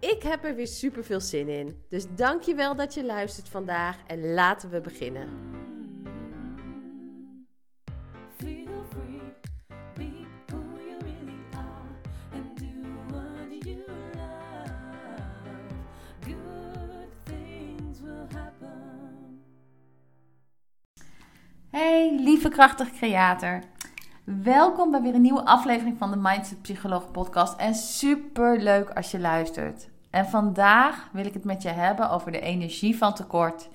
Ik 0.00 0.22
heb 0.22 0.44
er 0.44 0.54
weer 0.54 0.66
super 0.66 1.04
veel 1.04 1.20
zin 1.20 1.48
in. 1.48 1.82
Dus 1.88 2.06
dankjewel 2.14 2.76
dat 2.76 2.94
je 2.94 3.04
luistert 3.04 3.48
vandaag 3.48 3.96
en 4.06 4.32
laten 4.34 4.70
we 4.70 4.80
beginnen. 4.80 5.28
Feel 8.36 8.84
free, 8.90 9.32
be 9.94 10.26
who 10.46 10.58
you 10.86 10.98
really 11.00 11.38
are, 11.52 11.88
and 12.32 12.58
do 12.58 12.66
what 13.08 13.64
you 13.64 13.84
love. 14.12 14.70
Good 16.20 17.08
things 17.24 18.00
will 18.00 18.26
happen. 18.34 19.40
Hey, 21.70 22.18
lieve 22.20 22.48
krachtige 22.48 22.90
creator. 22.90 23.62
Welkom 24.42 24.90
bij 24.90 25.02
weer 25.02 25.14
een 25.14 25.20
nieuwe 25.20 25.44
aflevering 25.44 25.98
van 25.98 26.10
de 26.10 26.16
Mindset 26.16 26.62
Psycholoog 26.62 27.10
podcast. 27.10 27.58
En 27.58 27.74
super 27.74 28.60
leuk 28.62 28.90
als 28.90 29.10
je 29.10 29.18
luistert. 29.18 29.94
En 30.16 30.26
vandaag 30.26 31.08
wil 31.12 31.26
ik 31.26 31.34
het 31.34 31.44
met 31.44 31.62
je 31.62 31.68
hebben 31.68 32.10
over 32.10 32.32
de 32.32 32.40
energie 32.40 32.96
van 32.96 33.14
tekort. 33.14 33.68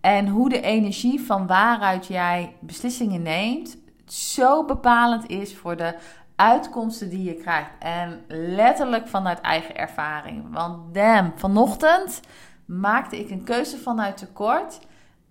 En 0.00 0.28
hoe 0.28 0.48
de 0.48 0.60
energie 0.60 1.20
van 1.20 1.46
waaruit 1.46 2.06
jij 2.06 2.56
beslissingen 2.60 3.22
neemt 3.22 3.76
zo 4.06 4.64
bepalend 4.64 5.28
is 5.28 5.56
voor 5.56 5.76
de 5.76 5.94
uitkomsten 6.36 7.10
die 7.10 7.22
je 7.22 7.34
krijgt. 7.34 7.70
En 7.78 8.24
letterlijk 8.28 9.08
vanuit 9.08 9.40
eigen 9.40 9.76
ervaring. 9.76 10.52
Want 10.52 10.94
damn, 10.94 11.32
vanochtend 11.36 12.20
maakte 12.64 13.18
ik 13.18 13.30
een 13.30 13.44
keuze 13.44 13.78
vanuit 13.78 14.16
tekort. 14.16 14.78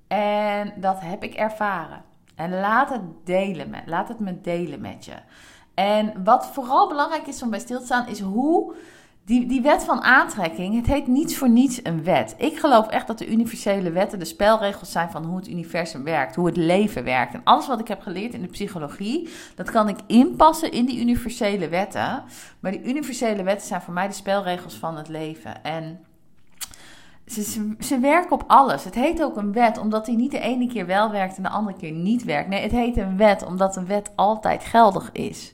En 0.08 0.74
dat 0.76 1.00
heb 1.00 1.24
ik 1.24 1.34
ervaren. 1.34 2.04
En 2.36 2.60
laat 2.60 2.90
het 2.90 3.04
delen 3.24 3.70
met, 3.70 3.84
laat 3.86 4.08
het 4.08 4.20
me 4.20 4.42
delen 4.42 4.82
met 4.82 5.06
je. 5.06 5.16
En 5.74 6.24
wat 6.24 6.46
vooral 6.46 6.88
belangrijk 6.88 7.28
is 7.28 7.44
om 7.44 7.50
bij 7.50 7.60
stil 7.60 7.80
te 7.80 7.86
staan, 7.86 8.08
is 8.08 8.20
hoe 8.20 8.76
die, 9.26 9.46
die 9.46 9.62
wet 9.62 9.84
van 9.84 10.02
aantrekking, 10.02 10.76
het 10.76 10.86
heet 10.86 11.08
niets 11.08 11.38
voor 11.38 11.50
niets 11.50 11.80
een 11.84 12.04
wet. 12.04 12.36
Ik 12.38 12.60
geloof 12.60 12.88
echt 12.88 13.08
dat 13.08 13.18
de 13.18 13.28
universele 13.28 13.92
wetten 13.92 14.20
de 14.20 14.26
spelregels 14.26 14.92
zijn 14.92 15.12
van 15.12 15.26
hoe 15.26 15.38
het 15.38 15.48
universum 15.48 16.04
werkt, 16.04 16.36
hoe 16.36 16.46
het 16.46 16.58
leven 16.58 17.04
werkt. 17.04 17.34
En 17.34 17.42
alles 17.44 17.68
wat 17.68 17.80
ik 17.80 17.88
heb 17.88 18.02
geleerd 18.02 18.34
in 18.34 18.42
de 18.42 18.48
psychologie, 18.48 19.30
dat 19.56 19.72
kan 19.72 19.88
ik 19.88 19.98
inpassen 20.08 20.72
in 20.72 20.86
die 20.86 21.00
universele 21.00 21.70
wetten. 21.70 22.24
Maar 22.60 22.72
die 22.72 22.84
universele 22.84 23.44
wetten 23.44 23.68
zijn 23.68 23.82
voor 23.82 23.94
mij 23.94 24.08
de 24.08 24.14
spelregels 24.14 24.76
van 24.76 24.98
het 24.98 25.08
leven. 25.08 25.64
En 25.64 26.00
ze, 27.28 27.76
ze, 27.80 28.00
werken 28.00 28.32
op 28.32 28.44
alles. 28.48 28.84
Het 28.84 28.96
heet 28.96 29.24
ook 29.24 29.38
een 29.38 29.54
wet, 29.54 29.78
omdat 29.78 30.06
die 30.06 30.16
niet 30.16 30.32
de 30.32 30.40
ene 30.40 30.68
keer 30.68 30.86
wel 30.86 31.12
werkt 31.12 31.38
en 31.38 31.44
de 31.44 31.50
andere 31.50 31.78
keer 31.78 31.92
niet 31.92 32.24
werkt. 32.24 32.50
Nee, 32.50 32.62
het 32.62 32.72
heet 32.72 32.98
een 32.98 33.18
wet, 33.18 33.46
omdat 33.46 33.76
een 33.76 33.86
wet 33.86 34.12
altijd 34.16 34.64
geldig 34.64 35.10
is. 35.12 35.54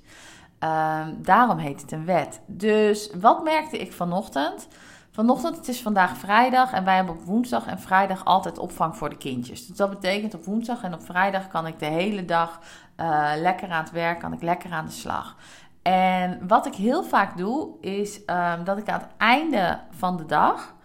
Um, 0.60 1.24
daarom 1.24 1.58
heet 1.58 1.82
het 1.82 1.92
een 1.92 2.06
wet. 2.06 2.42
Dus 2.46 3.10
wat 3.20 3.44
merkte 3.44 3.78
ik 3.78 3.94
vanochtend? 3.94 4.68
Vanochtend, 5.12 5.56
het 5.56 5.68
is 5.68 5.82
vandaag 5.82 6.18
vrijdag 6.18 6.74
en 6.74 6.84
wij 6.84 6.96
hebben 6.96 7.16
op 7.16 7.22
woensdag 7.22 7.66
en 7.66 7.80
vrijdag 7.80 8.26
altijd 8.26 8.58
opvang 8.58 8.98
voor 8.98 9.10
de 9.10 9.18
kindjes. 9.18 9.68
Dus 9.68 9.78
dat 9.78 9.90
betekent 9.90 10.34
op 10.34 10.46
woensdag 10.46 10.84
en 10.84 10.94
op 10.94 11.04
vrijdag 11.04 11.48
kan 11.48 11.68
ik 11.68 11.80
de 11.80 11.86
hele 11.86 12.26
dag 12.26 12.60
uh, 12.98 13.32
lekker 13.36 13.70
aan 13.70 13.84
het 13.84 13.92
werk, 13.92 14.20
kan 14.20 14.34
ik 14.34 14.42
lekker 14.42 14.72
aan 14.72 14.86
de 14.86 14.92
slag. 14.92 15.36
En 15.82 16.48
wat 16.48 16.66
ik 16.66 16.76
heel 16.76 17.04
vaak 17.04 17.38
doe, 17.38 17.80
is 17.82 18.20
um, 18.26 18.64
dat 18.64 18.78
ik 18.78 18.90
aan 18.90 19.00
het 19.00 19.10
einde 19.18 19.80
van 19.90 20.18
de 20.18 20.26
dag 20.26 20.76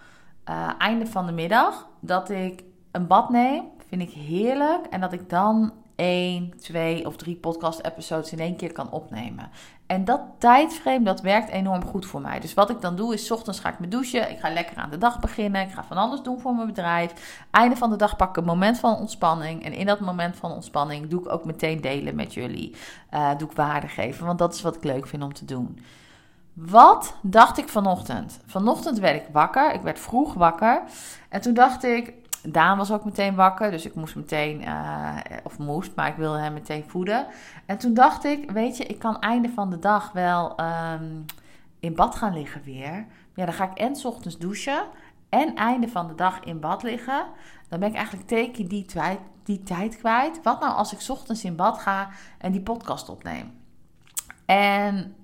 uh, 0.51 0.69
einde 0.79 1.07
van 1.07 1.27
de 1.27 1.33
middag 1.33 1.89
dat 2.01 2.31
ik 2.31 2.65
een 2.93 3.07
bad 3.07 3.31
neem. 3.31 3.65
Vind 3.89 4.03
ik 4.03 4.11
heerlijk. 4.11 4.87
En 4.87 5.01
dat 5.01 5.13
ik 5.13 5.31
dan 5.31 5.73
één, 6.03 6.53
twee 6.61 7.07
of 7.07 7.17
drie 7.17 7.37
podcast-episodes 7.37 8.33
in 8.33 8.39
één 8.39 8.57
keer 8.57 8.73
kan 8.73 8.91
opnemen. 8.91 9.51
En 9.87 10.05
dat 10.05 10.21
tijdframe, 10.39 11.05
dat 11.05 11.21
werkt 11.21 11.49
enorm 11.49 11.85
goed 11.85 12.07
voor 12.07 12.21
mij. 12.21 12.41
Dus 12.41 12.55
wat 12.55 12.71
ik 12.71 12.81
dan 12.81 12.97
doe 12.97 13.15
is, 13.15 13.31
ochtends 13.31 13.61
ga 13.61 13.69
ik 13.69 13.79
me 13.79 13.89
douchen. 13.89 14.31
Ik 14.31 14.39
ga 14.39 14.53
lekker 14.53 14.77
aan 14.77 14.91
de 14.91 14.99
dag 14.99 15.21
beginnen. 15.21 15.63
Ik 15.63 15.73
ga 15.73 15.85
van 15.85 15.97
alles 15.97 16.23
doen 16.23 16.41
voor 16.41 16.55
mijn 16.55 16.67
bedrijf. 16.67 17.45
Einde 17.51 17.77
van 17.77 17.91
de 17.91 17.97
dag 17.97 18.17
pak 18.17 18.29
ik 18.29 18.37
een 18.37 18.45
moment 18.45 18.79
van 18.79 18.97
ontspanning. 18.97 19.65
En 19.65 19.73
in 19.73 19.87
dat 19.87 20.01
moment 20.01 20.37
van 20.37 20.51
ontspanning 20.51 21.09
doe 21.09 21.21
ik 21.21 21.33
ook 21.33 21.45
meteen 21.45 21.81
delen 21.81 22.15
met 22.15 22.35
jullie. 22.35 22.77
Uh, 23.15 23.31
doe 23.39 23.49
ik 23.49 23.57
waarde 23.57 23.89
geven, 23.89 24.27
want 24.27 24.39
dat 24.39 24.55
is 24.55 24.63
wat 24.63 24.77
ik 24.77 24.85
leuk 24.85 25.07
vind 25.07 25.23
om 25.23 25.33
te 25.33 25.45
doen. 25.45 25.79
Wat 26.53 27.15
dacht 27.23 27.59
ik 27.59 27.69
vanochtend? 27.69 28.41
Vanochtend 28.47 28.99
werd 28.99 29.23
ik 29.23 29.29
wakker. 29.33 29.75
Ik 29.75 29.81
werd 29.81 30.01
vroeg 30.01 30.35
wakker. 30.35 30.83
En 31.29 31.41
toen 31.41 31.55
dacht 31.55 31.85
ik. 31.85 32.21
Daan 32.49 32.77
was 32.77 32.93
ook 32.93 33.05
meteen 33.05 33.35
wakker. 33.35 33.71
Dus 33.71 33.87
ik 33.87 33.95
moest 33.95 34.17
meteen. 34.17 34.63
Uh, 34.63 35.17
of 35.43 35.59
moest, 35.59 35.95
maar 35.95 36.09
ik 36.09 36.17
wilde 36.17 36.39
hem 36.39 36.53
meteen 36.53 36.85
voeden. 36.87 37.27
En 37.67 37.79
toen 37.79 37.95
dacht 37.95 38.25
ik. 38.25 38.51
Weet 38.51 38.77
je, 38.77 38.85
ik 38.85 38.99
kan 38.99 39.21
einde 39.21 39.49
van 39.49 39.71
de 39.71 39.79
dag 39.79 40.13
wel 40.13 40.61
um, 40.61 41.25
in 41.81 41.95
bad 41.95 42.15
gaan 42.15 42.35
liggen 42.35 42.63
weer. 42.65 43.07
Ja, 43.35 43.45
dan 43.45 43.55
ga 43.55 43.71
ik 43.71 43.79
en 43.79 44.05
ochtends 44.05 44.39
douchen. 44.39 44.83
En 45.29 45.55
einde 45.55 45.89
van 45.89 46.09
de 46.09 46.15
dag 46.15 46.41
in 46.41 46.61
bad 46.61 46.83
liggen. 46.83 47.25
Dan 47.69 47.81
ben 47.81 47.89
ik 47.89 47.95
eigenlijk 47.95 48.29
teken 48.29 48.69
die, 48.69 48.87
die 49.43 49.63
tijd 49.63 49.97
kwijt. 49.97 50.43
Wat 50.43 50.61
nou 50.61 50.75
als 50.75 50.93
ik 50.93 51.09
ochtends 51.09 51.45
in 51.45 51.57
bad 51.57 51.79
ga 51.79 52.09
en 52.39 52.53
die 52.53 52.61
podcast 52.61 53.09
opneem? 53.09 53.61
En 54.47 55.15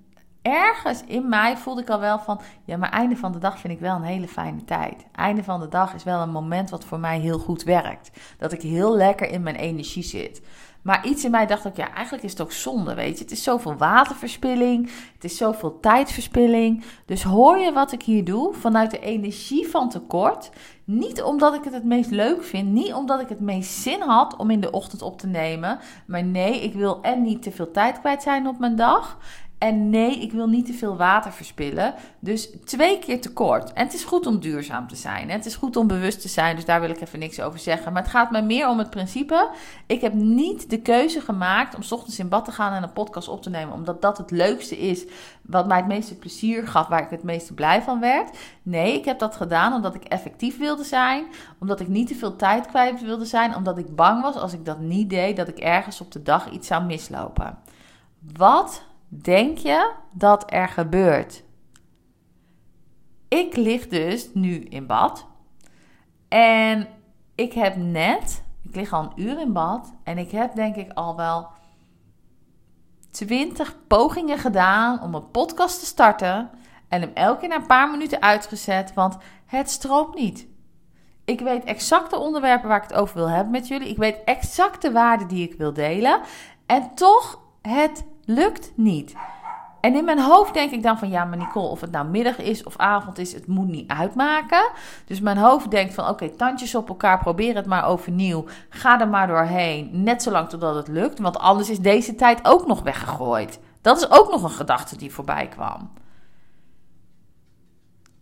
ergens 0.43 1.05
in 1.07 1.29
mij 1.29 1.57
voelde 1.57 1.81
ik 1.81 1.91
al 1.91 2.01
wel 2.01 2.19
van, 2.19 2.41
ja, 2.65 2.77
maar 2.77 2.91
einde 2.91 3.17
van 3.17 3.33
de 3.33 3.39
dag 3.39 3.59
vind 3.59 3.73
ik 3.73 3.81
wel 3.81 3.97
een 3.97 4.03
hele 4.03 4.29
fijne 4.29 4.65
tijd. 4.65 5.07
Einde 5.13 5.45
van 5.45 5.61
de 5.61 5.69
dag 5.69 5.95
is 5.95 6.05
wel 6.05 6.21
een 6.21 6.31
moment 6.31 6.71
wat 6.71 6.85
voor 6.85 7.01
mij 7.01 7.19
heel 7.19 7.39
goed 7.39 7.63
werkt. 7.63 8.11
Dat 8.39 8.53
ik 8.53 8.63
heel 8.63 8.97
lekker 8.97 9.31
in 9.31 9.43
mijn 9.43 9.57
energie 9.57 10.03
zit. 10.03 10.41
Maar 10.83 11.07
iets 11.07 11.25
in 11.25 11.31
mij 11.31 11.47
dacht 11.47 11.67
ook, 11.67 11.77
ja, 11.77 11.95
eigenlijk 11.95 12.25
is 12.25 12.31
het 12.31 12.41
ook 12.41 12.53
zonde, 12.53 12.95
weet 12.95 13.19
je. 13.19 13.25
Het 13.25 13.33
is 13.33 13.43
zoveel 13.43 13.77
waterverspilling, 13.77 14.91
het 15.15 15.25
is 15.25 15.37
zoveel 15.37 15.81
tijdverspilling. 15.81 16.85
Dus 17.07 17.23
hoor 17.23 17.59
je 17.59 17.73
wat 17.73 17.93
ik 17.93 18.03
hier 18.03 18.25
doe? 18.25 18.55
Vanuit 18.55 18.91
de 18.91 18.99
energie 18.99 19.69
van 19.69 19.89
tekort. 19.89 20.51
Niet 20.85 21.23
omdat 21.23 21.55
ik 21.55 21.65
het 21.65 21.73
het 21.73 21.85
meest 21.85 22.11
leuk 22.11 22.45
vind, 22.45 22.73
niet 22.73 22.93
omdat 22.93 23.21
ik 23.21 23.29
het 23.29 23.41
meest 23.41 23.71
zin 23.71 24.01
had 24.01 24.37
om 24.37 24.51
in 24.51 24.61
de 24.61 24.71
ochtend 24.71 25.03
op 25.03 25.19
te 25.19 25.27
nemen. 25.27 25.79
Maar 26.07 26.25
nee, 26.25 26.63
ik 26.63 26.75
wil 26.75 27.03
en 27.03 27.23
niet 27.23 27.43
te 27.43 27.51
veel 27.51 27.71
tijd 27.71 28.01
kwijt 28.01 28.23
zijn 28.23 28.47
op 28.47 28.59
mijn 28.59 28.77
dag. 28.77 29.19
En 29.59 29.91
nee, 29.91 30.21
ik 30.21 30.33
wil 30.33 30.47
niet 30.47 30.67
te 30.67 30.73
veel 30.73 30.97
water 30.97 31.33
verspillen. 31.33 31.95
Dus 32.19 32.51
twee 32.65 32.99
keer 32.99 33.21
tekort. 33.21 33.73
En 33.73 33.85
het 33.85 33.95
is 33.95 34.05
goed 34.05 34.27
om 34.27 34.41
duurzaam 34.41 34.89
te 34.89 34.97
zijn. 34.97 35.31
Het 35.31 35.47
is 35.47 35.57
goed 35.57 35.77
om 35.77 35.87
bewust 35.87 36.21
te 36.21 36.29
zijn. 36.29 36.57
Dus 36.57 36.65
daar 36.65 36.81
wil 36.81 36.91
ik 36.91 37.01
even 37.01 37.19
niks 37.19 37.41
over 37.41 37.59
zeggen. 37.59 37.93
Maar 37.93 38.03
het 38.03 38.11
gaat 38.11 38.31
mij 38.31 38.43
meer 38.43 38.69
om 38.69 38.79
het 38.79 38.91
principe. 38.91 39.51
Ik 39.87 40.01
heb 40.01 40.13
niet 40.13 40.71
de 40.71 40.81
keuze 40.81 41.21
gemaakt 41.21 41.75
om 41.75 41.81
ochtends 41.91 42.19
in 42.19 42.29
bad 42.29 42.45
te 42.45 42.53
gaan 42.53 42.73
en 42.73 42.83
een 42.83 42.93
podcast 42.93 43.29
op 43.29 43.43
te 43.43 43.51
nemen. 43.51 43.75
Omdat 43.75 44.03
dat 44.03 44.19
het 44.19 44.31
leukste 44.31 44.79
is. 44.79 45.05
Wat 45.43 45.67
mij 45.67 45.77
het 45.77 45.87
meeste 45.87 46.17
plezier 46.17 46.67
gaf. 46.67 46.87
Waar 46.87 47.03
ik 47.03 47.11
het 47.11 47.23
meeste 47.23 47.55
blij 47.55 47.83
van 47.83 48.01
werd. 48.01 48.39
Nee, 48.63 48.95
ik 48.95 49.05
heb 49.05 49.19
dat 49.19 49.37
gedaan 49.37 49.73
omdat 49.73 49.95
ik 49.95 50.05
effectief 50.05 50.59
wilde 50.59 50.85
zijn. 50.85 51.27
Omdat 51.59 51.81
ik 51.81 51.89
niet 51.89 52.09
te 52.09 52.15
veel 52.15 52.37
tijd 52.37 52.67
kwijt 52.67 53.03
wilde 53.03 53.25
zijn. 53.25 53.57
Omdat 53.57 53.79
ik 53.79 53.97
bang 53.97 54.23
was 54.23 54.35
als 54.35 54.53
ik 54.53 54.65
dat 54.65 54.79
niet 54.79 55.11
deed. 55.11 55.37
Dat 55.37 55.49
ik 55.49 55.59
ergens 55.59 56.01
op 56.01 56.13
de 56.13 56.23
dag 56.23 56.51
iets 56.51 56.67
zou 56.67 56.85
mislopen. 56.85 57.59
Wat 58.37 58.87
denk 59.09 59.59
je 59.59 59.93
dat 60.13 60.53
er 60.53 60.69
gebeurt? 60.69 61.45
Ik 63.29 63.57
lig 63.57 63.89
dus 63.89 64.29
nu 64.35 64.59
in 64.59 64.87
bad. 64.87 65.27
En 66.29 66.89
ik 67.35 67.53
heb 67.53 67.77
net, 67.77 68.43
ik 68.63 68.75
lig 68.75 68.93
al 68.93 69.03
een 69.03 69.23
uur 69.25 69.41
in 69.41 69.53
bad. 69.53 69.93
En 70.05 70.19
ik 70.19 70.31
heb 70.31 70.55
denk 70.55 70.77
ik 70.77 70.93
al 70.93 71.17
wel 71.17 71.49
20 73.11 73.77
pogingen 73.87 74.39
gedaan 74.39 75.03
om 75.03 75.15
een 75.15 75.31
podcast 75.31 75.79
te 75.79 75.87
starten. 75.87 76.51
En 76.89 77.01
hem 77.01 77.11
elke 77.15 77.41
keer 77.41 77.49
na 77.49 77.57
een 77.57 77.67
paar 77.67 77.91
minuten 77.91 78.23
uitgezet, 78.23 78.95
want 78.95 79.17
het 79.47 79.71
stroomt 79.71 80.15
niet. 80.15 80.47
Ik 81.25 81.41
weet 81.41 81.65
exact 81.65 82.11
de 82.11 82.19
onderwerpen 82.19 82.69
waar 82.69 82.83
ik 82.83 82.89
het 82.89 82.99
over 82.99 83.17
wil 83.17 83.29
hebben 83.29 83.53
met 83.53 83.69
jullie. 83.69 83.89
Ik 83.89 83.97
weet 83.97 84.25
exact 84.25 84.83
de 84.83 84.93
waarden 84.93 85.29
die 85.29 85.51
ik 85.51 85.59
wil 85.59 85.73
delen. 85.73 86.21
En 86.67 86.95
toch, 86.95 87.41
het 87.63 88.05
lukt 88.29 88.73
niet. 88.75 89.15
En 89.81 89.95
in 89.95 90.05
mijn 90.05 90.21
hoofd 90.21 90.55
denk 90.55 90.71
ik 90.71 90.83
dan 90.83 90.99
van 90.99 91.09
ja, 91.09 91.25
maar 91.25 91.39
Nicole, 91.39 91.69
of 91.69 91.81
het 91.81 91.91
nou 91.91 92.09
middag 92.09 92.39
is 92.39 92.65
of 92.65 92.77
avond 92.77 93.19
is, 93.19 93.33
het 93.33 93.47
moet 93.47 93.69
niet 93.69 93.91
uitmaken. 93.91 94.71
Dus 95.07 95.21
mijn 95.21 95.37
hoofd 95.37 95.71
denkt 95.71 95.95
van 95.95 96.09
oké, 96.09 96.29
tandjes 96.29 96.75
op 96.75 96.89
elkaar, 96.89 97.19
probeer 97.19 97.55
het 97.55 97.67
maar 97.67 97.87
overnieuw. 97.87 98.45
Ga 98.69 99.01
er 99.01 99.09
maar 99.09 99.27
doorheen, 99.27 99.91
net 99.93 100.23
zolang 100.23 100.49
totdat 100.49 100.75
het 100.75 100.89
lukt. 100.89 101.19
Want 101.19 101.39
anders 101.39 101.71
is 101.71 101.81
deze 101.81 102.15
tijd 102.15 102.41
ook 102.43 102.67
nog 102.67 102.83
weggegooid. 102.83 103.61
Dat 103.81 103.97
is 103.97 104.11
ook 104.11 104.31
nog 104.31 104.43
een 104.43 104.51
gedachte 104.51 104.97
die 104.97 105.13
voorbij 105.13 105.49
kwam. 105.49 105.91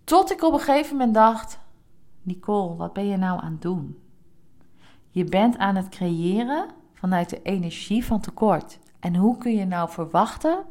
Tot 0.05 0.33
ik 0.33 0.43
op 0.43 0.53
een 0.53 0.59
gegeven 0.59 0.97
moment 0.97 1.15
dacht: 1.15 1.59
Nicole, 2.23 2.77
wat 2.77 2.93
ben 2.93 3.07
je 3.07 3.17
nou 3.17 3.41
aan 3.43 3.53
het 3.53 3.63
doen? 3.63 3.99
Je 5.11 5.25
bent 5.25 5.59
aan 5.59 5.77
het 5.77 5.89
creëren 5.89 6.67
vanuit 6.95 7.31
de 7.31 7.43
energie 7.43 8.05
van 8.05 8.21
tekort. 8.21 8.79
En 9.07 9.17
hoe 9.17 9.39
kun 9.39 9.57
je 9.57 9.65
nou 9.65 9.91
verwachten 9.91 10.65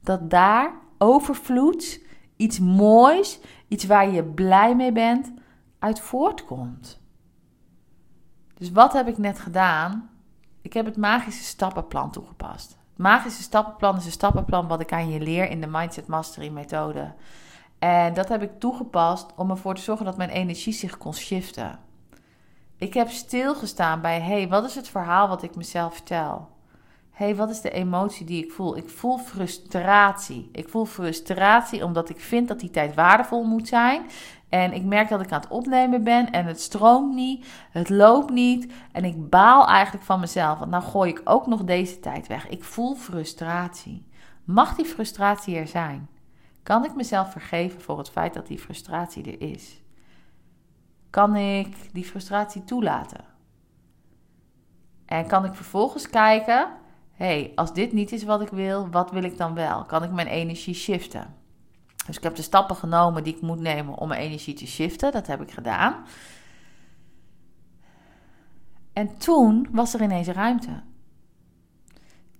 dat 0.00 0.30
daar 0.30 0.72
overvloed, 0.98 2.00
iets 2.36 2.58
moois, 2.60 3.40
iets 3.68 3.84
waar 3.84 4.10
je 4.10 4.24
blij 4.24 4.76
mee 4.76 4.92
bent, 4.92 5.32
uit 5.78 6.00
voortkomt? 6.00 7.00
Dus 8.54 8.70
wat 8.70 8.92
heb 8.92 9.08
ik 9.08 9.18
net 9.18 9.38
gedaan? 9.38 10.10
Ik 10.62 10.72
heb 10.72 10.84
het 10.84 10.96
magische 10.96 11.44
stappenplan 11.44 12.10
toegepast. 12.10 12.70
Het 12.70 12.98
magische 12.98 13.42
stappenplan 13.42 13.96
is 13.96 14.04
een 14.04 14.12
stappenplan 14.12 14.68
wat 14.68 14.80
ik 14.80 14.92
aan 14.92 15.08
je 15.08 15.20
leer 15.20 15.50
in 15.50 15.60
de 15.60 15.66
Mindset 15.66 16.06
Mastery 16.06 16.48
methode. 16.48 17.14
En 17.78 18.14
dat 18.14 18.28
heb 18.28 18.42
ik 18.42 18.60
toegepast 18.60 19.26
om 19.36 19.50
ervoor 19.50 19.74
te 19.74 19.82
zorgen 19.82 20.04
dat 20.04 20.16
mijn 20.16 20.30
energie 20.30 20.72
zich 20.72 20.98
kon 20.98 21.14
shiften. 21.14 21.78
Ik 22.76 22.94
heb 22.94 23.08
stilgestaan 23.08 24.00
bij: 24.00 24.20
hé, 24.20 24.38
hey, 24.38 24.48
wat 24.48 24.64
is 24.64 24.74
het 24.74 24.88
verhaal 24.88 25.28
wat 25.28 25.42
ik 25.42 25.56
mezelf 25.56 25.94
vertel? 25.94 26.52
Hé, 27.14 27.34
wat 27.34 27.50
is 27.50 27.60
de 27.60 27.70
emotie 27.70 28.26
die 28.26 28.44
ik 28.44 28.52
voel? 28.52 28.76
Ik 28.76 28.88
voel 28.88 29.18
frustratie. 29.18 30.48
Ik 30.52 30.68
voel 30.68 30.84
frustratie 30.84 31.84
omdat 31.84 32.08
ik 32.08 32.20
vind 32.20 32.48
dat 32.48 32.60
die 32.60 32.70
tijd 32.70 32.94
waardevol 32.94 33.44
moet 33.44 33.68
zijn. 33.68 34.02
En 34.48 34.72
ik 34.72 34.84
merk 34.84 35.08
dat 35.08 35.20
ik 35.20 35.32
aan 35.32 35.40
het 35.40 35.50
opnemen 35.50 36.04
ben 36.04 36.30
en 36.30 36.46
het 36.46 36.60
stroomt 36.60 37.14
niet, 37.14 37.46
het 37.70 37.88
loopt 37.88 38.30
niet. 38.30 38.72
En 38.92 39.04
ik 39.04 39.30
baal 39.30 39.66
eigenlijk 39.66 40.04
van 40.04 40.20
mezelf, 40.20 40.58
want 40.58 40.70
nou 40.70 40.82
gooi 40.82 41.10
ik 41.10 41.20
ook 41.24 41.46
nog 41.46 41.64
deze 41.64 42.00
tijd 42.00 42.26
weg. 42.26 42.48
Ik 42.48 42.64
voel 42.64 42.94
frustratie. 42.94 44.06
Mag 44.44 44.74
die 44.76 44.84
frustratie 44.84 45.56
er 45.56 45.68
zijn? 45.68 46.08
Kan 46.62 46.84
ik 46.84 46.94
mezelf 46.94 47.30
vergeven 47.30 47.80
voor 47.80 47.98
het 47.98 48.10
feit 48.10 48.34
dat 48.34 48.46
die 48.46 48.58
frustratie 48.58 49.24
er 49.24 49.50
is? 49.50 49.82
Kan 51.10 51.36
ik 51.36 51.76
die 51.92 52.04
frustratie 52.04 52.64
toelaten? 52.64 53.24
En 55.06 55.26
kan 55.26 55.44
ik 55.44 55.54
vervolgens 55.54 56.08
kijken, 56.08 56.68
hey, 57.14 57.52
als 57.54 57.72
dit 57.72 57.92
niet 57.92 58.12
is 58.12 58.24
wat 58.24 58.40
ik 58.40 58.48
wil, 58.48 58.88
wat 58.90 59.10
wil 59.10 59.22
ik 59.22 59.36
dan 59.36 59.54
wel? 59.54 59.84
Kan 59.84 60.02
ik 60.02 60.10
mijn 60.10 60.26
energie 60.26 60.74
shiften? 60.74 61.34
Dus 62.06 62.16
ik 62.16 62.22
heb 62.22 62.34
de 62.34 62.42
stappen 62.42 62.76
genomen 62.76 63.24
die 63.24 63.34
ik 63.34 63.40
moet 63.40 63.60
nemen 63.60 63.94
om 63.94 64.08
mijn 64.08 64.20
energie 64.20 64.54
te 64.54 64.66
shiften. 64.66 65.12
Dat 65.12 65.26
heb 65.26 65.40
ik 65.40 65.50
gedaan. 65.50 66.04
En 68.92 69.18
toen 69.18 69.68
was 69.70 69.94
er 69.94 70.02
ineens 70.02 70.28
ruimte. 70.28 70.82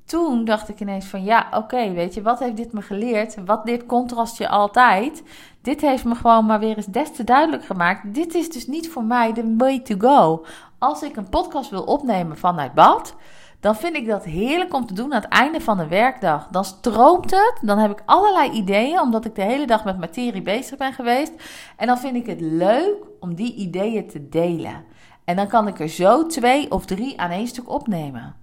Toen 0.05 0.45
dacht 0.45 0.69
ik 0.69 0.81
ineens 0.81 1.07
van 1.07 1.25
ja, 1.25 1.49
oké, 1.55 1.93
weet 1.93 2.15
je, 2.15 2.23
wat 2.23 2.39
heeft 2.39 2.57
dit 2.57 2.73
me 2.73 2.83
geleerd? 2.83 3.45
Wat 3.45 3.65
leert 3.65 3.87
contrast 3.87 4.39
je 4.39 4.49
altijd? 4.49 5.23
Dit 5.63 5.81
heeft 5.81 6.05
me 6.05 6.15
gewoon 6.15 6.47
maar 6.47 6.59
weer 6.59 6.77
eens 6.77 6.87
des 6.87 7.13
te 7.13 7.25
duidelijk 7.25 7.65
gemaakt. 7.65 8.15
Dit 8.15 8.35
is 8.35 8.51
dus 8.51 8.67
niet 8.67 8.91
voor 8.91 9.05
mij 9.05 9.33
de 9.33 9.55
way 9.59 9.81
to 9.81 9.95
go. 9.99 10.45
Als 10.79 11.03
ik 11.03 11.17
een 11.17 11.29
podcast 11.29 11.71
wil 11.71 11.83
opnemen 11.83 12.39
vanuit 12.39 12.75
bad, 12.75 13.17
dan 13.65 13.77
vind 13.77 13.97
ik 13.97 14.07
dat 14.07 14.25
heerlijk 14.25 14.75
om 14.75 14.87
te 14.87 14.95
doen 14.95 15.15
aan 15.15 15.21
het 15.21 15.31
einde 15.31 15.61
van 15.61 15.77
de 15.77 15.87
werkdag. 15.87 16.49
Dan 16.51 16.65
stroomt 16.65 17.31
het, 17.31 17.59
dan 17.61 17.79
heb 17.79 17.91
ik 17.91 18.03
allerlei 18.05 18.51
ideeën, 18.51 19.01
omdat 19.01 19.25
ik 19.25 19.35
de 19.35 19.43
hele 19.43 19.67
dag 19.67 19.85
met 19.85 19.99
materie 19.99 20.43
bezig 20.43 20.79
ben 20.79 20.93
geweest. 20.93 21.33
En 21.77 21.87
dan 21.87 21.99
vind 21.99 22.17
ik 22.17 22.27
het 22.27 22.41
leuk 22.41 22.97
om 23.21 23.35
die 23.35 23.55
ideeën 23.55 24.09
te 24.09 24.29
delen. 24.29 24.85
En 25.25 25.37
dan 25.37 25.47
kan 25.47 25.69
ik 25.69 25.81
er 25.81 25.89
zo 25.89 26.27
twee 26.27 26.71
of 26.71 26.85
drie 26.85 27.21
aan 27.21 27.31
één 27.31 27.47
stuk 27.47 27.69
opnemen. 27.69 28.37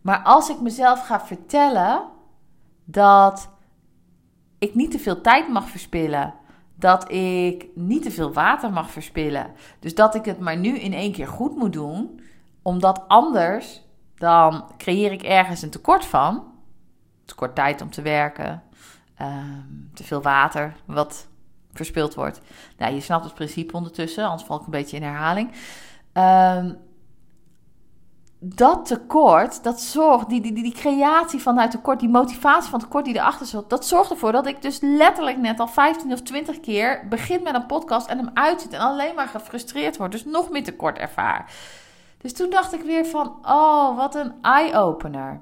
Maar 0.00 0.22
als 0.22 0.48
ik 0.48 0.60
mezelf 0.60 1.06
ga 1.06 1.20
vertellen 1.20 2.02
dat 2.84 3.50
ik 4.58 4.74
niet 4.74 4.90
te 4.90 4.98
veel 4.98 5.20
tijd 5.20 5.48
mag 5.48 5.68
verspillen, 5.68 6.34
dat 6.74 7.12
ik 7.12 7.66
niet 7.74 8.02
te 8.02 8.10
veel 8.10 8.32
water 8.32 8.72
mag 8.72 8.90
verspillen, 8.90 9.52
dus 9.80 9.94
dat 9.94 10.14
ik 10.14 10.24
het 10.24 10.38
maar 10.38 10.56
nu 10.56 10.78
in 10.78 10.92
één 10.92 11.12
keer 11.12 11.28
goed 11.28 11.56
moet 11.56 11.72
doen, 11.72 12.20
omdat 12.62 13.04
anders 13.08 13.83
dan 14.24 14.64
creëer 14.78 15.12
ik 15.12 15.22
ergens 15.22 15.62
een 15.62 15.70
tekort 15.70 16.04
van. 16.04 16.44
Tekort 17.24 17.54
tijd 17.54 17.80
om 17.80 17.90
te 17.90 18.02
werken, 18.02 18.62
um, 19.20 19.90
te 19.94 20.04
veel 20.04 20.22
water 20.22 20.76
wat 20.84 21.26
verspild 21.72 22.14
wordt. 22.14 22.40
Nou, 22.78 22.94
je 22.94 23.00
snapt 23.00 23.24
het 23.24 23.34
principe 23.34 23.76
ondertussen, 23.76 24.24
anders 24.24 24.42
val 24.42 24.58
ik 24.58 24.64
een 24.64 24.70
beetje 24.70 24.96
in 24.96 25.02
herhaling. 25.02 25.50
Um, 26.12 26.76
dat 28.38 28.86
tekort, 28.86 29.62
dat 29.62 29.80
zorgt, 29.80 30.28
die, 30.28 30.40
die, 30.40 30.52
die, 30.52 30.62
die 30.62 30.72
creatie 30.72 31.40
vanuit 31.40 31.70
tekort, 31.70 32.00
die 32.00 32.08
motivatie 32.08 32.70
van 32.70 32.80
tekort 32.80 33.04
die 33.04 33.14
erachter 33.14 33.46
zit, 33.46 33.70
dat 33.70 33.86
zorgt 33.86 34.10
ervoor 34.10 34.32
dat 34.32 34.46
ik 34.46 34.62
dus 34.62 34.78
letterlijk 34.80 35.38
net 35.38 35.60
al 35.60 35.68
15 35.68 36.12
of 36.12 36.22
20 36.22 36.60
keer 36.60 37.06
begin 37.08 37.42
met 37.42 37.54
een 37.54 37.66
podcast 37.66 38.06
en 38.06 38.18
hem 38.18 38.30
uitzet 38.34 38.72
en 38.72 38.80
alleen 38.80 39.14
maar 39.14 39.28
gefrustreerd 39.28 39.96
word. 39.96 40.12
Dus 40.12 40.24
nog 40.24 40.50
meer 40.50 40.64
tekort 40.64 40.98
ervaar. 40.98 41.52
Dus 42.24 42.32
toen 42.32 42.50
dacht 42.50 42.72
ik 42.72 42.82
weer 42.82 43.06
van, 43.06 43.36
oh, 43.42 43.96
wat 43.96 44.14
een 44.14 44.32
eye-opener. 44.42 45.40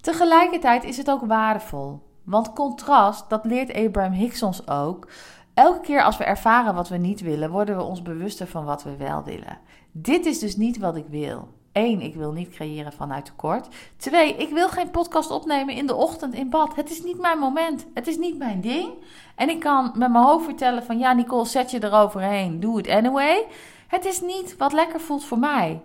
Tegelijkertijd 0.00 0.84
is 0.84 0.96
het 0.96 1.10
ook 1.10 1.26
waardevol. 1.26 2.02
Want 2.24 2.52
contrast, 2.52 3.30
dat 3.30 3.44
leert 3.44 3.74
Abraham 3.74 4.12
Hicks 4.12 4.42
ons 4.42 4.68
ook. 4.68 5.08
Elke 5.54 5.80
keer 5.80 6.02
als 6.02 6.16
we 6.16 6.24
ervaren 6.24 6.74
wat 6.74 6.88
we 6.88 6.96
niet 6.96 7.20
willen, 7.20 7.50
worden 7.50 7.76
we 7.76 7.82
ons 7.82 8.02
bewuster 8.02 8.46
van 8.46 8.64
wat 8.64 8.82
we 8.82 8.96
wel 8.96 9.22
willen. 9.22 9.58
Dit 9.90 10.26
is 10.26 10.38
dus 10.38 10.56
niet 10.56 10.78
wat 10.78 10.96
ik 10.96 11.04
wil. 11.08 11.48
Eén, 11.72 12.00
ik 12.00 12.14
wil 12.14 12.32
niet 12.32 12.48
creëren 12.48 12.92
vanuit 12.92 13.24
tekort. 13.24 13.68
Twee, 13.96 14.36
ik 14.36 14.48
wil 14.48 14.68
geen 14.68 14.90
podcast 14.90 15.30
opnemen 15.30 15.74
in 15.74 15.86
de 15.86 15.94
ochtend 15.94 16.34
in 16.34 16.50
bad. 16.50 16.76
Het 16.76 16.90
is 16.90 17.02
niet 17.02 17.20
mijn 17.20 17.38
moment. 17.38 17.86
Het 17.94 18.06
is 18.06 18.18
niet 18.18 18.38
mijn 18.38 18.60
ding. 18.60 18.90
En 19.36 19.48
ik 19.48 19.60
kan 19.60 19.84
met 19.84 20.10
mijn 20.10 20.24
hoofd 20.24 20.44
vertellen 20.44 20.82
van 20.82 20.98
ja, 20.98 21.12
Nicole, 21.12 21.46
zet 21.46 21.70
je 21.70 21.84
eroverheen. 21.84 22.60
Doe 22.60 22.76
het 22.76 22.88
anyway. 22.88 23.46
Het 23.86 24.04
is 24.04 24.20
niet 24.20 24.56
wat 24.56 24.72
lekker 24.72 25.00
voelt 25.00 25.24
voor 25.24 25.38
mij. 25.38 25.80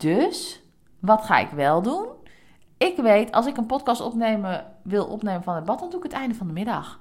Dus, 0.00 0.62
wat 0.98 1.24
ga 1.24 1.38
ik 1.38 1.50
wel 1.50 1.82
doen? 1.82 2.06
Ik 2.78 2.96
weet, 2.96 3.32
als 3.32 3.46
ik 3.46 3.56
een 3.56 3.66
podcast 3.66 4.00
opnemen, 4.00 4.66
wil 4.82 5.06
opnemen 5.06 5.42
van 5.42 5.54
het 5.54 5.64
bad, 5.64 5.78
dan 5.78 5.90
doe 5.90 5.98
ik 5.98 6.04
het 6.04 6.12
einde 6.12 6.34
van 6.34 6.46
de 6.46 6.52
middag. 6.52 7.00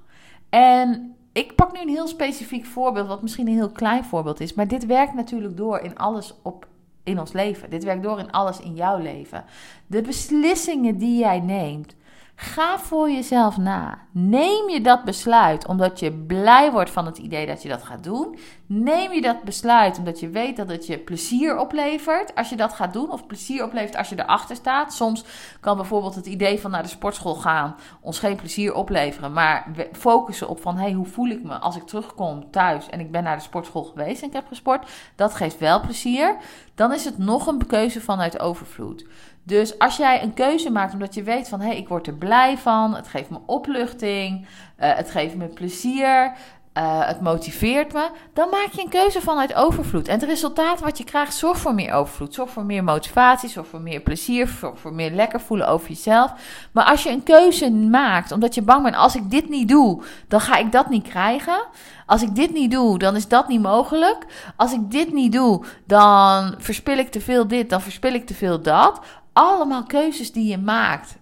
En 0.49 1.15
ik 1.31 1.55
pak 1.55 1.73
nu 1.73 1.81
een 1.81 1.89
heel 1.89 2.07
specifiek 2.07 2.65
voorbeeld, 2.65 3.07
wat 3.07 3.21
misschien 3.21 3.47
een 3.47 3.53
heel 3.53 3.71
klein 3.71 4.03
voorbeeld 4.03 4.39
is. 4.39 4.53
Maar 4.53 4.67
dit 4.67 4.85
werkt 4.85 5.13
natuurlijk 5.13 5.57
door 5.57 5.79
in 5.79 5.97
alles 5.97 6.33
op 6.41 6.67
in 7.03 7.19
ons 7.19 7.31
leven. 7.31 7.69
Dit 7.69 7.83
werkt 7.83 8.03
door 8.03 8.19
in 8.19 8.31
alles 8.31 8.59
in 8.59 8.75
jouw 8.75 8.97
leven. 8.97 9.45
De 9.87 10.01
beslissingen 10.01 10.97
die 10.97 11.19
jij 11.19 11.39
neemt. 11.39 11.95
Ga 12.41 12.79
voor 12.79 13.11
jezelf 13.11 13.57
na. 13.57 13.97
Neem 14.11 14.69
je 14.69 14.81
dat 14.81 15.03
besluit 15.03 15.67
omdat 15.67 15.99
je 15.99 16.11
blij 16.13 16.71
wordt 16.71 16.89
van 16.89 17.05
het 17.05 17.17
idee 17.17 17.45
dat 17.45 17.61
je 17.61 17.69
dat 17.69 17.83
gaat 17.83 18.03
doen. 18.03 18.37
Neem 18.65 19.11
je 19.11 19.21
dat 19.21 19.43
besluit 19.43 19.97
omdat 19.97 20.19
je 20.19 20.29
weet 20.29 20.57
dat 20.57 20.69
het 20.69 20.87
je 20.87 20.97
plezier 20.97 21.57
oplevert 21.57 22.35
als 22.35 22.49
je 22.49 22.55
dat 22.55 22.73
gaat 22.73 22.93
doen. 22.93 23.11
Of 23.11 23.27
plezier 23.27 23.63
oplevert 23.63 23.95
als 23.95 24.09
je 24.09 24.19
erachter 24.19 24.55
staat. 24.55 24.93
Soms 24.93 25.23
kan 25.59 25.77
bijvoorbeeld 25.77 26.15
het 26.15 26.25
idee 26.25 26.59
van 26.59 26.71
naar 26.71 26.83
de 26.83 26.89
sportschool 26.89 27.35
gaan 27.35 27.75
ons 28.01 28.19
geen 28.19 28.35
plezier 28.35 28.73
opleveren. 28.73 29.33
Maar 29.33 29.71
focussen 29.91 30.49
op 30.49 30.61
van 30.61 30.77
hey, 30.77 30.91
hoe 30.91 31.05
voel 31.05 31.29
ik 31.29 31.43
me 31.43 31.53
als 31.53 31.75
ik 31.75 31.83
terugkom 31.83 32.51
thuis 32.51 32.89
en 32.89 32.99
ik 32.99 33.11
ben 33.11 33.23
naar 33.23 33.37
de 33.37 33.43
sportschool 33.43 33.83
geweest 33.83 34.21
en 34.21 34.27
ik 34.27 34.33
heb 34.33 34.47
gesport. 34.47 34.89
Dat 35.15 35.33
geeft 35.33 35.57
wel 35.57 35.81
plezier. 35.81 36.35
Dan 36.75 36.93
is 36.93 37.05
het 37.05 37.17
nog 37.17 37.47
een 37.47 37.65
keuze 37.67 38.01
vanuit 38.01 38.39
overvloed. 38.39 39.05
Dus 39.49 39.79
als 39.79 39.97
jij 39.97 40.23
een 40.23 40.33
keuze 40.33 40.69
maakt 40.69 40.93
omdat 40.93 41.13
je 41.13 41.23
weet 41.23 41.49
van 41.49 41.59
hé, 41.59 41.67
hey, 41.67 41.77
ik 41.77 41.87
word 41.87 42.07
er 42.07 42.13
blij 42.13 42.57
van, 42.57 42.95
het 42.95 43.07
geeft 43.07 43.29
me 43.29 43.37
opluchting, 43.45 44.41
uh, 44.41 44.95
het 44.95 45.11
geeft 45.11 45.35
me 45.35 45.47
plezier, 45.47 46.33
uh, 46.73 47.07
het 47.07 47.21
motiveert 47.21 47.93
me, 47.93 48.09
dan 48.33 48.49
maak 48.49 48.67
je 48.71 48.81
een 48.81 48.89
keuze 48.89 49.21
vanuit 49.21 49.53
overvloed. 49.53 50.07
En 50.07 50.19
het 50.19 50.29
resultaat 50.29 50.79
wat 50.79 50.97
je 50.97 51.03
krijgt, 51.03 51.33
zorgt 51.33 51.61
voor 51.61 51.73
meer 51.73 51.93
overvloed, 51.93 52.33
zorgt 52.33 52.53
voor 52.53 52.65
meer 52.65 52.83
motivatie, 52.83 53.49
zorgt 53.49 53.69
voor 53.69 53.81
meer 53.81 53.99
plezier, 53.99 54.47
voor 54.73 54.93
meer 54.93 55.11
lekker 55.11 55.41
voelen 55.41 55.67
over 55.67 55.87
jezelf. 55.87 56.33
Maar 56.71 56.85
als 56.85 57.03
je 57.03 57.09
een 57.09 57.23
keuze 57.23 57.71
maakt 57.71 58.31
omdat 58.31 58.55
je 58.55 58.61
bang 58.61 58.83
bent, 58.83 58.95
als 58.95 59.15
ik 59.15 59.31
dit 59.31 59.49
niet 59.49 59.67
doe, 59.67 60.03
dan 60.27 60.41
ga 60.41 60.57
ik 60.57 60.71
dat 60.71 60.89
niet 60.89 61.07
krijgen. 61.07 61.61
Als 62.05 62.21
ik 62.21 62.35
dit 62.35 62.53
niet 62.53 62.71
doe, 62.71 62.97
dan 62.97 63.15
is 63.15 63.27
dat 63.27 63.47
niet 63.47 63.61
mogelijk. 63.61 64.25
Als 64.55 64.73
ik 64.73 64.91
dit 64.91 65.13
niet 65.13 65.31
doe, 65.31 65.65
dan 65.85 66.55
verspil 66.57 66.97
ik 66.97 67.11
te 67.11 67.21
veel 67.21 67.47
dit, 67.47 67.69
dan 67.69 67.81
verspil 67.81 68.13
ik 68.13 68.25
te 68.27 68.33
veel 68.33 68.61
dat 68.61 68.99
allemaal 69.33 69.83
keuzes 69.83 70.31
die 70.31 70.47
je 70.47 70.57
maakt 70.57 71.17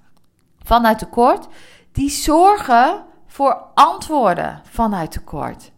vanuit 0.64 1.00
tekort, 1.00 1.48
die 1.92 2.10
zorgen 2.10 3.06
voor 3.28 3.64
antwoorden 3.74 4.62
vanuit 4.64 5.12
tekort. 5.12 5.72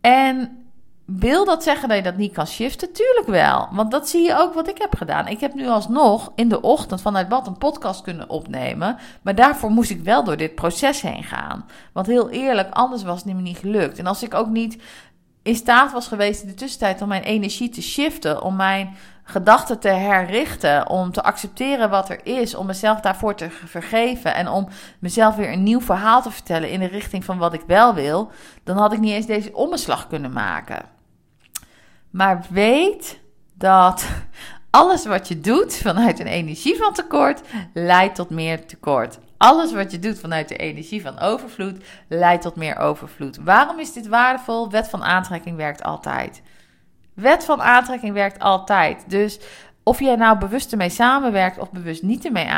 En 0.00 0.58
wil 1.10 1.44
dat 1.44 1.62
zeggen 1.62 1.88
dat 1.88 1.96
je 1.96 2.02
dat 2.02 2.16
niet 2.16 2.32
kan 2.32 2.46
shiften? 2.46 2.92
Tuurlijk 2.92 3.26
wel. 3.26 3.68
Want 3.72 3.90
dat 3.90 4.08
zie 4.08 4.22
je 4.22 4.38
ook 4.38 4.54
wat 4.54 4.68
ik 4.68 4.78
heb 4.78 4.96
gedaan. 4.96 5.26
Ik 5.26 5.40
heb 5.40 5.54
nu 5.54 5.68
alsnog 5.68 6.32
in 6.34 6.48
de 6.48 6.60
ochtend 6.60 7.00
vanuit 7.00 7.28
bad 7.28 7.46
een 7.46 7.58
podcast 7.58 8.02
kunnen 8.02 8.28
opnemen. 8.28 8.96
Maar 9.22 9.34
daarvoor 9.34 9.70
moest 9.70 9.90
ik 9.90 10.00
wel 10.00 10.24
door 10.24 10.36
dit 10.36 10.54
proces 10.54 11.00
heen 11.00 11.24
gaan. 11.24 11.66
Want 11.92 12.06
heel 12.06 12.30
eerlijk, 12.30 12.74
anders 12.74 13.02
was 13.02 13.24
het 13.24 13.34
me 13.34 13.40
niet 13.40 13.58
gelukt. 13.58 13.98
En 13.98 14.06
als 14.06 14.22
ik 14.22 14.34
ook 14.34 14.48
niet 14.48 14.82
in 15.42 15.54
staat 15.54 15.92
was 15.92 16.08
geweest 16.08 16.42
in 16.42 16.48
de 16.48 16.54
tussentijd 16.54 17.02
om 17.02 17.08
mijn 17.08 17.22
energie 17.22 17.68
te 17.68 17.82
shiften, 17.82 18.42
om 18.42 18.56
mijn 18.56 18.96
gedachten 19.30 19.78
te 19.78 19.88
herrichten, 19.88 20.88
om 20.88 21.12
te 21.12 21.22
accepteren 21.22 21.90
wat 21.90 22.08
er 22.08 22.20
is, 22.22 22.54
om 22.54 22.66
mezelf 22.66 23.00
daarvoor 23.00 23.34
te 23.34 23.50
vergeven 23.50 24.34
en 24.34 24.48
om 24.48 24.68
mezelf 24.98 25.36
weer 25.36 25.52
een 25.52 25.62
nieuw 25.62 25.80
verhaal 25.80 26.22
te 26.22 26.30
vertellen 26.30 26.70
in 26.70 26.80
de 26.80 26.86
richting 26.86 27.24
van 27.24 27.38
wat 27.38 27.52
ik 27.52 27.62
wel 27.66 27.94
wil, 27.94 28.30
dan 28.64 28.76
had 28.76 28.92
ik 28.92 28.98
niet 28.98 29.12
eens 29.12 29.26
deze 29.26 29.54
omslag 29.54 30.06
kunnen 30.06 30.32
maken. 30.32 30.84
Maar 32.10 32.44
weet 32.50 33.20
dat 33.54 34.06
alles 34.70 35.06
wat 35.06 35.28
je 35.28 35.40
doet 35.40 35.76
vanuit 35.76 36.20
een 36.20 36.26
energie 36.26 36.76
van 36.76 36.92
tekort 36.92 37.40
leidt 37.72 38.14
tot 38.14 38.30
meer 38.30 38.66
tekort. 38.66 39.18
Alles 39.36 39.72
wat 39.72 39.90
je 39.90 39.98
doet 39.98 40.18
vanuit 40.18 40.48
de 40.48 40.56
energie 40.56 41.02
van 41.02 41.18
overvloed 41.18 41.84
leidt 42.08 42.42
tot 42.42 42.56
meer 42.56 42.76
overvloed. 42.76 43.36
Waarom 43.36 43.78
is 43.78 43.92
dit 43.92 44.08
waardevol? 44.08 44.70
Wet 44.70 44.88
van 44.88 45.04
aantrekking 45.04 45.56
werkt 45.56 45.82
altijd. 45.82 46.42
Wet 47.18 47.44
van 47.44 47.62
aantrekking 47.62 48.12
werkt 48.12 48.38
altijd. 48.38 49.04
Dus 49.10 49.40
of 49.82 50.00
jij 50.00 50.16
nou 50.16 50.38
bewust 50.38 50.72
ermee 50.72 50.90
samenwerkt 50.90 51.58
of 51.58 51.70
bewust 51.70 52.02
niet 52.02 52.24
ermee 52.24 52.48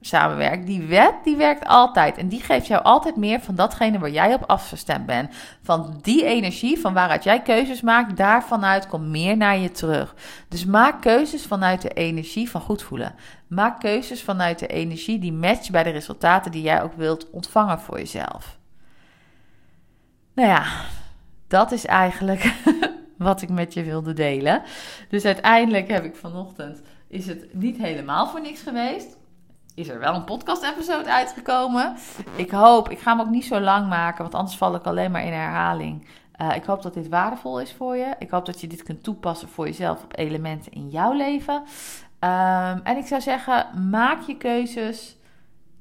samenwerkt, 0.00 0.66
die 0.66 0.82
wet 0.82 1.14
die 1.24 1.36
werkt 1.36 1.66
altijd. 1.66 2.16
En 2.16 2.28
die 2.28 2.40
geeft 2.40 2.66
jou 2.66 2.82
altijd 2.82 3.16
meer 3.16 3.40
van 3.40 3.54
datgene 3.54 3.98
waar 3.98 4.10
jij 4.10 4.34
op 4.34 4.44
afgestemd 4.46 5.06
bent. 5.06 5.34
Van 5.62 5.98
die 6.02 6.24
energie, 6.24 6.80
van 6.80 6.94
waaruit 6.94 7.24
jij 7.24 7.42
keuzes 7.42 7.80
maakt, 7.80 8.16
daarvanuit 8.16 8.86
komt 8.86 9.06
meer 9.06 9.36
naar 9.36 9.58
je 9.58 9.70
terug. 9.70 10.14
Dus 10.48 10.64
maak 10.64 11.00
keuzes 11.00 11.46
vanuit 11.46 11.82
de 11.82 11.92
energie 11.92 12.50
van 12.50 12.60
goed 12.60 12.82
voelen. 12.82 13.14
Maak 13.46 13.80
keuzes 13.80 14.22
vanuit 14.22 14.58
de 14.58 14.66
energie 14.66 15.18
die 15.18 15.32
matcht 15.32 15.70
bij 15.70 15.82
de 15.82 15.90
resultaten 15.90 16.52
die 16.52 16.62
jij 16.62 16.82
ook 16.82 16.94
wilt 16.94 17.30
ontvangen 17.30 17.80
voor 17.80 17.98
jezelf. 17.98 18.58
Nou 20.34 20.48
ja, 20.48 20.64
dat 21.48 21.72
is 21.72 21.86
eigenlijk 21.86 22.52
wat 23.24 23.42
ik 23.42 23.48
met 23.48 23.74
je 23.74 23.82
wilde 23.82 24.12
delen. 24.12 24.62
Dus 25.08 25.24
uiteindelijk 25.24 25.88
heb 25.88 26.04
ik 26.04 26.16
vanochtend, 26.16 26.82
is 27.08 27.26
het 27.26 27.54
niet 27.54 27.76
helemaal 27.76 28.26
voor 28.26 28.40
niks 28.40 28.62
geweest. 28.62 29.18
Is 29.74 29.88
er 29.88 29.98
wel 29.98 30.14
een 30.14 30.24
podcast-episode 30.24 31.12
uitgekomen. 31.12 31.96
Ik 32.36 32.50
hoop, 32.50 32.88
ik 32.88 32.98
ga 32.98 33.10
hem 33.10 33.20
ook 33.20 33.30
niet 33.32 33.44
zo 33.44 33.60
lang 33.60 33.88
maken, 33.88 34.22
want 34.22 34.34
anders 34.34 34.56
val 34.56 34.74
ik 34.74 34.84
alleen 34.84 35.10
maar 35.10 35.24
in 35.24 35.32
herhaling. 35.32 36.06
Uh, 36.40 36.56
ik 36.56 36.64
hoop 36.64 36.82
dat 36.82 36.94
dit 36.94 37.08
waardevol 37.08 37.60
is 37.60 37.72
voor 37.72 37.96
je. 37.96 38.14
Ik 38.18 38.30
hoop 38.30 38.46
dat 38.46 38.60
je 38.60 38.66
dit 38.66 38.82
kunt 38.82 39.02
toepassen 39.02 39.48
voor 39.48 39.66
jezelf 39.66 40.04
op 40.04 40.18
elementen 40.18 40.72
in 40.72 40.88
jouw 40.88 41.12
leven. 41.12 41.54
Um, 41.54 42.80
en 42.82 42.96
ik 42.96 43.06
zou 43.06 43.20
zeggen, 43.20 43.88
maak 43.90 44.20
je 44.20 44.36
keuzes. 44.36 45.16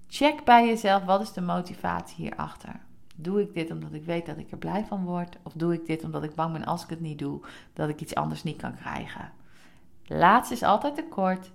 Check 0.07 0.43
bij 0.43 0.67
jezelf, 0.67 1.03
wat 1.03 1.21
is 1.21 1.33
de 1.33 1.41
motivatie 1.41 2.15
hierachter? 2.15 2.87
Doe 3.21 3.41
ik 3.41 3.53
dit 3.53 3.71
omdat 3.71 3.93
ik 3.93 4.05
weet 4.05 4.25
dat 4.25 4.37
ik 4.37 4.51
er 4.51 4.57
blij 4.57 4.85
van 4.85 5.05
word? 5.05 5.37
Of 5.43 5.53
doe 5.53 5.73
ik 5.73 5.85
dit 5.85 6.03
omdat 6.03 6.23
ik 6.23 6.35
bang 6.35 6.53
ben 6.53 6.65
als 6.65 6.83
ik 6.83 6.89
het 6.89 7.01
niet 7.01 7.19
doe, 7.19 7.39
dat 7.73 7.89
ik 7.89 8.01
iets 8.01 8.15
anders 8.15 8.43
niet 8.43 8.57
kan 8.57 8.75
krijgen? 8.75 9.31
Laatste 10.05 10.53
is 10.53 10.63
altijd 10.63 10.95
tekort. 10.95 11.51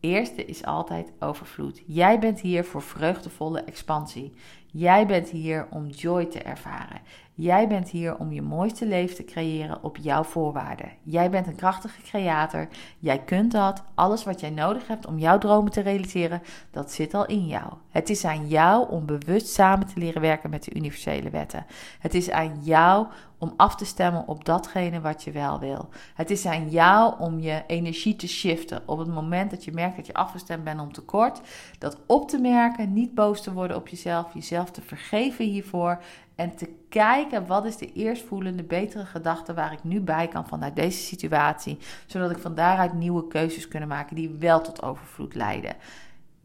Eerste 0.00 0.44
is 0.44 0.64
altijd 0.64 1.12
overvloed. 1.18 1.82
Jij 1.86 2.18
bent 2.18 2.40
hier 2.40 2.64
voor 2.64 2.82
vreugdevolle 2.82 3.60
expansie. 3.60 4.32
Jij 4.66 5.06
bent 5.06 5.28
hier 5.28 5.66
om 5.70 5.88
joy 5.88 6.24
te 6.24 6.42
ervaren. 6.42 7.00
Jij 7.38 7.68
bent 7.68 7.88
hier 7.88 8.18
om 8.18 8.32
je 8.32 8.42
mooiste 8.42 8.86
leven 8.86 9.16
te 9.16 9.24
creëren 9.24 9.82
op 9.82 9.96
jouw 9.96 10.22
voorwaarden. 10.22 10.92
Jij 11.02 11.30
bent 11.30 11.46
een 11.46 11.54
krachtige 11.54 12.02
creator. 12.02 12.68
Jij 12.98 13.18
kunt 13.18 13.52
dat. 13.52 13.82
Alles 13.94 14.24
wat 14.24 14.40
jij 14.40 14.50
nodig 14.50 14.88
hebt 14.88 15.06
om 15.06 15.18
jouw 15.18 15.38
dromen 15.38 15.72
te 15.72 15.80
realiseren, 15.80 16.42
dat 16.70 16.92
zit 16.92 17.14
al 17.14 17.26
in 17.26 17.46
jou. 17.46 17.72
Het 17.90 18.10
is 18.10 18.24
aan 18.24 18.48
jou 18.48 18.90
om 18.90 19.06
bewust 19.06 19.48
samen 19.48 19.86
te 19.86 20.00
leren 20.00 20.20
werken 20.20 20.50
met 20.50 20.64
de 20.64 20.74
universele 20.74 21.30
wetten. 21.30 21.66
Het 21.98 22.14
is 22.14 22.30
aan 22.30 22.58
jou 22.62 23.06
om 23.38 23.54
af 23.56 23.76
te 23.76 23.84
stemmen 23.84 24.28
op 24.28 24.44
datgene 24.44 25.00
wat 25.00 25.24
je 25.24 25.30
wel 25.30 25.58
wil. 25.58 25.88
Het 26.14 26.30
is 26.30 26.46
aan 26.46 26.70
jou 26.70 27.14
om 27.18 27.40
je 27.40 27.62
energie 27.66 28.16
te 28.16 28.28
shiften 28.28 28.82
op 28.86 28.98
het 28.98 29.08
moment 29.08 29.50
dat 29.50 29.64
je 29.64 29.72
merkt 29.72 29.96
dat 29.96 30.06
je 30.06 30.14
afgestemd 30.14 30.64
bent 30.64 30.80
om 30.80 30.92
tekort. 30.92 31.40
Dat 31.78 31.98
op 32.06 32.28
te 32.28 32.38
merken, 32.38 32.92
niet 32.92 33.14
boos 33.14 33.42
te 33.42 33.52
worden 33.52 33.76
op 33.76 33.88
jezelf, 33.88 34.34
jezelf 34.34 34.70
te 34.70 34.82
vergeven 34.82 35.44
hiervoor 35.44 36.02
en 36.36 36.56
te 36.56 36.68
kijken 36.88 37.46
wat 37.46 37.64
is 37.64 37.76
de 37.76 37.92
eerstvoelende 37.92 38.62
betere 38.62 39.04
gedachte 39.04 39.54
waar 39.54 39.72
ik 39.72 39.84
nu 39.84 40.00
bij 40.00 40.28
kan 40.28 40.48
vanuit 40.48 40.76
deze 40.76 41.02
situatie, 41.02 41.78
zodat 42.06 42.30
ik 42.30 42.38
van 42.38 42.54
daaruit 42.54 42.92
nieuwe 42.92 43.26
keuzes 43.26 43.68
kunnen 43.68 43.88
maken 43.88 44.16
die 44.16 44.28
wel 44.28 44.60
tot 44.60 44.82
overvloed 44.82 45.34
leiden. 45.34 45.76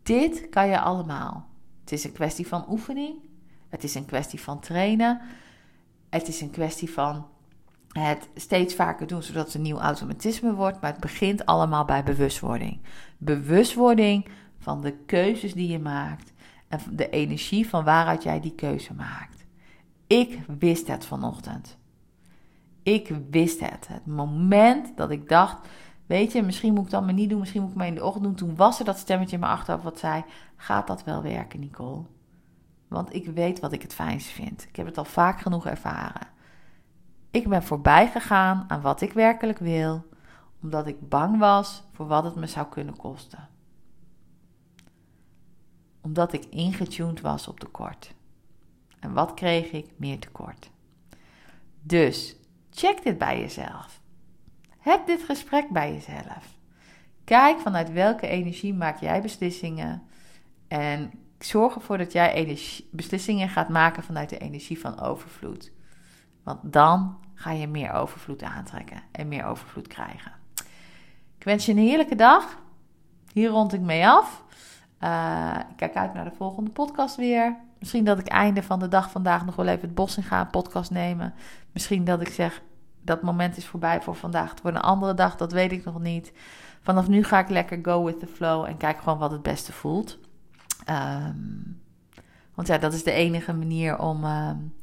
Dit 0.04 0.50
kan 0.50 0.68
je 0.68 0.80
allemaal. 0.80 1.46
Het 1.82 1.92
is 1.92 2.04
een 2.04 2.12
kwestie 2.12 2.48
van 2.48 2.66
oefening. 2.70 3.16
Het 3.70 3.84
is 3.84 3.96
een 3.96 4.06
kwestie 4.06 4.42
van 4.42 4.60
trainen. 4.60 5.22
Het 6.10 6.28
is 6.28 6.42
een 6.42 6.52
kwestie 6.52 6.92
van 6.92 7.26
het 7.92 8.30
steeds 8.36 8.76
vaker 8.76 9.08
doen, 9.08 9.24
zodat 9.24 9.46
het 9.46 9.54
een 9.54 9.62
nieuw 9.62 9.80
automatisme 9.80 10.54
wordt. 10.54 10.82
Maar 10.82 10.92
het 10.92 11.02
begint 11.02 11.46
allemaal 11.46 11.86
bij 11.86 12.04
bewustwording. 12.04 12.80
Bewustwording 13.18 14.30
van 14.60 14.82
de 14.82 14.92
keuzes 14.92 15.54
die 15.54 15.68
je 15.68 15.80
maakt 15.80 16.34
en 16.68 16.80
de 16.92 17.10
energie 17.10 17.70
van 17.70 17.84
waaruit 17.84 18.24
jij 18.24 18.40
die 18.40 18.56
keuze 18.56 18.94
maakt. 18.94 19.41
Ik 20.12 20.40
wist 20.60 20.88
het 20.88 21.06
vanochtend. 21.06 21.78
Ik 22.84 23.16
wist 23.30 23.60
het. 23.60 23.88
Het 23.88 24.06
moment 24.06 24.98
dat 24.98 25.12
ik 25.12 25.30
dacht, 25.30 25.68
weet 26.06 26.32
je, 26.32 26.42
misschien 26.42 26.74
moet 26.74 26.86
ik 26.86 26.92
dat 26.92 27.06
maar 27.06 27.14
niet 27.14 27.30
doen, 27.30 27.40
misschien 27.40 27.62
moet 27.62 27.72
ik 27.72 27.78
maar 27.78 27.88
in 27.88 27.96
de 27.96 28.06
ochtend 28.06 28.24
doen. 28.24 28.36
Toen 28.36 28.56
was 28.56 28.80
er 28.80 28.86
dat 28.86 28.98
stemmetje 28.98 29.34
in 29.34 29.40
mijn 29.40 29.52
achterhoofd 29.52 29.84
wat 29.84 30.00
zei, 30.00 30.24
gaat 30.56 30.88
dat 30.88 31.04
wel 31.04 31.22
werken, 31.22 31.60
Nicole? 31.60 32.04
Want 32.88 33.14
ik 33.14 33.26
weet 33.26 33.60
wat 33.60 33.72
ik 33.72 33.82
het 33.82 33.94
fijnst 33.94 34.28
vind. 34.28 34.66
Ik 34.70 34.76
heb 34.76 34.86
het 34.86 34.98
al 34.98 35.06
vaak 35.06 35.42
genoeg 35.42 35.66
ervaren. 35.66 36.28
Ik 37.32 37.48
ben 37.48 37.64
voorbij 37.64 38.08
gegaan 38.08 38.66
aan 38.68 38.82
wat 38.82 39.02
ik 39.02 39.14
werkelijk 39.14 39.60
wil, 39.60 40.06
omdat 40.62 40.88
ik 40.88 41.10
bang 41.10 41.40
was 41.40 41.84
voor 41.92 42.08
wat 42.08 42.24
het 42.24 42.36
me 42.36 42.48
zou 42.48 42.68
kunnen 42.68 42.98
kosten. 42.98 43.50
Omdat 46.02 46.34
ik 46.34 46.46
ingetuned 46.46 47.22
was 47.22 47.48
op 47.48 47.60
tekort. 47.60 48.14
En 49.02 49.14
wat 49.14 49.34
kreeg 49.34 49.72
ik? 49.72 49.86
Meer 49.96 50.20
tekort. 50.20 50.70
Dus 51.82 52.36
check 52.70 53.04
dit 53.04 53.18
bij 53.18 53.40
jezelf. 53.40 54.02
Heb 54.78 55.06
dit 55.06 55.24
gesprek 55.24 55.70
bij 55.70 55.94
jezelf. 55.94 56.58
Kijk 57.24 57.60
vanuit 57.60 57.92
welke 57.92 58.28
energie 58.28 58.74
maak 58.74 59.00
jij 59.00 59.22
beslissingen. 59.22 60.04
En 60.68 61.12
zorg 61.40 61.76
ervoor 61.76 61.98
dat 61.98 62.12
jij 62.12 62.58
beslissingen 62.92 63.50
gaat 63.50 63.70
maken 63.70 64.04
vanuit 64.04 64.30
de 64.30 64.38
energie 64.38 64.80
van 64.80 65.00
overvloed. 65.00 65.72
Want 66.44 66.74
dan 66.74 67.18
ga 67.34 67.52
je 67.52 67.68
meer 67.68 67.92
overvloed 67.92 68.44
aantrekken 68.44 69.04
en 69.12 69.28
meer 69.28 69.46
overvloed 69.46 69.88
krijgen. 69.88 70.32
Ik 71.38 71.44
wens 71.44 71.66
je 71.66 71.72
een 71.72 71.78
heerlijke 71.78 72.16
dag. 72.16 72.60
Hier 73.34 73.50
rond 73.50 73.74
ik 73.74 73.82
mee 73.82 74.08
af. 74.08 74.44
Uh, 75.04 75.56
ik 75.70 75.76
kijk 75.76 75.96
uit 75.96 76.14
naar 76.14 76.24
de 76.24 76.36
volgende 76.38 76.70
podcast 76.70 77.16
weer. 77.16 77.58
Misschien 77.80 78.04
dat 78.04 78.20
ik 78.20 78.28
einde 78.28 78.64
van 78.64 78.80
de 78.80 78.88
dag 78.88 79.12
vandaag 79.12 79.46
nog 79.46 79.56
wel 79.56 79.68
even 79.68 79.82
het 79.82 79.96
bos 79.96 80.18
in 80.18 80.24
ga, 80.24 80.42
een 80.42 80.50
podcast 80.50 80.92
nemen. 80.92 81.34
Misschien 81.72 82.04
dat 82.04 82.22
ik 82.22 82.28
zeg, 82.28 82.62
dat 83.02 83.22
moment 83.22 83.58
is 83.58 83.66
voorbij 83.66 84.02
voor 84.02 84.16
vandaag. 84.16 84.50
Het 84.50 84.62
wordt 84.62 84.78
een 84.78 84.84
andere 84.84 85.14
dag, 85.14 85.36
dat 85.36 85.52
weet 85.52 85.72
ik 85.72 85.86
nog 85.86 86.00
niet. 86.00 86.34
Vanaf 86.82 87.08
nu 87.08 87.24
ga 87.24 87.40
ik 87.40 87.50
lekker 87.50 87.80
go 87.82 88.04
with 88.04 88.20
the 88.20 88.28
flow 88.28 88.66
en 88.66 88.78
kijk 88.78 89.00
gewoon 89.00 89.18
wat 89.20 89.32
het 89.32 89.42
beste 89.42 89.72
voelt. 89.72 90.20
Um, 90.90 91.82
want 92.54 92.68
ja, 92.68 92.78
dat 92.78 92.94
is 92.94 93.04
de 93.04 93.12
enige 93.12 93.54
manier 93.54 94.00
om 94.00 94.24
um, 94.24 94.74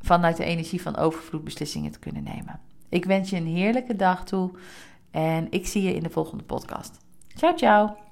vanuit 0.00 0.36
de 0.36 0.44
energie 0.44 0.82
van 0.82 0.96
overvloed 0.96 1.44
beslissingen 1.44 1.92
te 1.92 1.98
kunnen 1.98 2.22
nemen. 2.22 2.60
Ik 2.88 3.04
wens 3.04 3.30
je 3.30 3.36
een 3.36 3.46
heerlijke 3.46 3.96
dag 3.96 4.24
toe 4.24 4.50
en 5.10 5.46
ik 5.50 5.66
zie 5.66 5.82
je 5.82 5.94
in 5.94 6.02
de 6.02 6.10
volgende 6.10 6.44
podcast. 6.44 6.98
Ciao, 7.34 7.56
ciao. 7.56 8.11